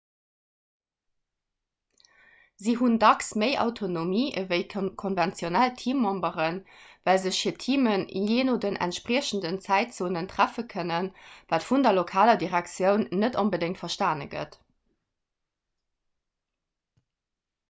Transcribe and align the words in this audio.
se 2.67 2.71
hunn 2.77 2.95
dacks 3.01 3.27
méi 3.41 3.49
autonomie 3.65 4.29
ewéi 4.41 4.63
konventionell 5.01 5.73
teammemberen 5.81 6.55
well 7.09 7.21
sech 7.25 7.41
hir 7.47 7.59
teamen 7.65 8.05
jee 8.31 8.45
no 8.49 8.55
den 8.63 8.79
entspriechenden 8.87 9.59
zäitzonen 9.67 10.29
treffe 10.33 10.65
kënnen 10.73 11.09
wat 11.53 11.65
vun 11.69 11.85
der 11.89 11.97
lokaler 11.99 12.39
direktioun 12.45 13.05
net 13.25 13.37
onbedéngt 13.43 13.83
verstane 13.85 14.27
gëtt 14.33 14.57